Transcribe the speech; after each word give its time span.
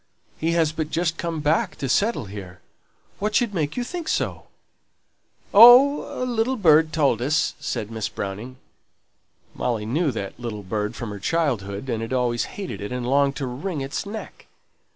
He 0.39 0.53
has 0.53 0.71
but 0.71 0.89
just 0.89 1.19
come 1.19 1.41
back 1.41 1.75
to 1.75 1.87
settle 1.87 2.25
here. 2.25 2.59
What 3.19 3.35
should 3.35 3.53
make 3.53 3.77
you 3.77 3.83
think 3.83 4.07
so?" 4.07 4.47
"Oh! 5.53 6.23
a 6.23 6.25
little 6.25 6.55
bird 6.55 6.91
told 6.91 7.21
us," 7.21 7.53
said 7.59 7.91
Miss 7.91 8.09
Browning. 8.09 8.57
Molly 9.53 9.85
knew 9.85 10.09
that 10.09 10.39
little 10.39 10.63
bird 10.63 10.95
from 10.95 11.11
her 11.11 11.19
childhood, 11.19 11.87
and 11.87 12.01
had 12.01 12.13
always 12.13 12.45
hated 12.57 12.81
it, 12.81 12.91
and 12.91 13.05
longed 13.07 13.35
to 13.35 13.45
wring 13.45 13.81
its 13.81 14.03
neck. 14.03 14.47